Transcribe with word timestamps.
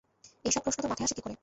এইসব 0.45 0.61
প্রশ্ন 0.63 0.79
তোর 0.81 0.89
মাথায় 0.89 1.07
আসে 1.07 1.15
কী 1.17 1.21
করে? 1.21 1.35